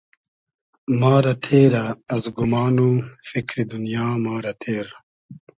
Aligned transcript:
ما 0.99 1.15
رۂ 1.23 1.33
تېرۂ 1.43 1.83
از 2.13 2.23
گومان 2.37 2.75
و 2.87 2.89
فیکری 3.27 3.63
دونیا 3.71 4.07
ما 4.23 4.35
رۂ 4.45 4.53
تېر 4.61 4.85